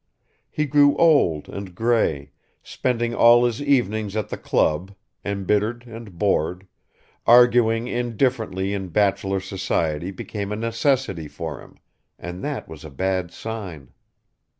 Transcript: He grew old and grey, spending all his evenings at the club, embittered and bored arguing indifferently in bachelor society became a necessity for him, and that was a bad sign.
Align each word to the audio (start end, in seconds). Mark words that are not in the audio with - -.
He 0.49 0.65
grew 0.65 0.97
old 0.97 1.47
and 1.47 1.75
grey, 1.75 2.31
spending 2.63 3.13
all 3.13 3.45
his 3.45 3.61
evenings 3.61 4.15
at 4.15 4.29
the 4.29 4.35
club, 4.39 4.95
embittered 5.23 5.85
and 5.85 6.17
bored 6.17 6.65
arguing 7.27 7.87
indifferently 7.87 8.73
in 8.73 8.87
bachelor 8.87 9.39
society 9.39 10.09
became 10.09 10.51
a 10.51 10.55
necessity 10.55 11.27
for 11.27 11.61
him, 11.61 11.75
and 12.17 12.43
that 12.43 12.67
was 12.67 12.83
a 12.83 12.89
bad 12.89 13.29
sign. 13.29 13.91